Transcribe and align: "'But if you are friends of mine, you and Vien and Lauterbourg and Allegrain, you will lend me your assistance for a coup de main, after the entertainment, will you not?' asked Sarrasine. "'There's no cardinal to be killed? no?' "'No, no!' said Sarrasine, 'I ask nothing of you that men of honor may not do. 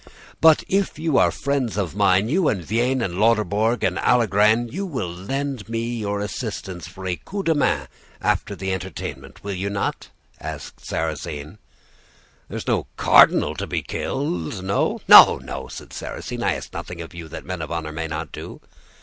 "'But 0.41 0.63
if 0.67 0.97
you 0.97 1.19
are 1.19 1.29
friends 1.29 1.77
of 1.77 1.95
mine, 1.95 2.27
you 2.27 2.47
and 2.49 2.65
Vien 2.65 3.03
and 3.03 3.19
Lauterbourg 3.19 3.83
and 3.83 3.99
Allegrain, 3.99 4.67
you 4.71 4.83
will 4.83 5.13
lend 5.13 5.69
me 5.69 5.95
your 5.97 6.21
assistance 6.21 6.87
for 6.87 7.05
a 7.05 7.17
coup 7.17 7.43
de 7.43 7.53
main, 7.53 7.87
after 8.19 8.55
the 8.55 8.73
entertainment, 8.73 9.43
will 9.43 9.53
you 9.53 9.69
not?' 9.69 10.09
asked 10.39 10.83
Sarrasine. 10.83 11.59
"'There's 12.49 12.65
no 12.65 12.87
cardinal 12.97 13.53
to 13.55 13.67
be 13.67 13.83
killed? 13.83 14.63
no?' 14.63 14.99
"'No, 15.07 15.37
no!' 15.37 15.67
said 15.67 15.93
Sarrasine, 15.93 16.41
'I 16.41 16.55
ask 16.55 16.73
nothing 16.73 16.99
of 16.99 17.13
you 17.13 17.27
that 17.27 17.45
men 17.45 17.61
of 17.61 17.71
honor 17.71 17.91
may 17.91 18.07
not 18.07 18.31
do. 18.31 18.59